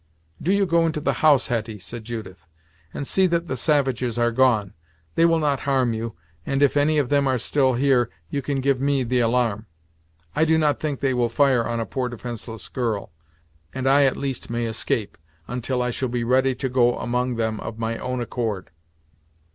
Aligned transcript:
"Do 0.41 0.51
you 0.51 0.65
go 0.65 0.87
into 0.87 0.99
the 0.99 1.13
house, 1.21 1.45
Hetty," 1.45 1.77
said 1.77 2.05
Judith, 2.05 2.47
"and 2.91 3.05
see 3.05 3.27
that 3.27 3.47
the 3.47 3.55
savages 3.55 4.17
are 4.17 4.31
gone. 4.31 4.73
They 5.13 5.25
will 5.27 5.37
not 5.37 5.59
harm 5.59 5.93
you, 5.93 6.15
and 6.43 6.63
if 6.63 6.75
any 6.75 6.97
of 6.97 7.09
them 7.09 7.27
are 7.27 7.37
still 7.37 7.75
here 7.75 8.09
you 8.31 8.41
can 8.41 8.61
give 8.61 8.81
me 8.81 9.03
the 9.03 9.19
alarm. 9.19 9.67
I 10.35 10.43
do 10.43 10.57
not 10.57 10.79
think 10.79 11.01
they 11.01 11.13
will 11.13 11.29
fire 11.29 11.63
on 11.65 11.79
a 11.79 11.85
poor 11.85 12.09
defenceless 12.09 12.67
girl, 12.69 13.11
and 13.75 13.87
I 13.87 14.05
at 14.05 14.17
least 14.17 14.49
may 14.49 14.65
escape, 14.65 15.19
until 15.47 15.83
I 15.83 15.91
shall 15.91 16.09
be 16.09 16.23
ready 16.23 16.55
to 16.55 16.67
go 16.67 16.97
among 16.97 17.35
them 17.35 17.59
of 17.59 17.77
my 17.77 17.99
own 17.99 18.21
accord." 18.21 18.71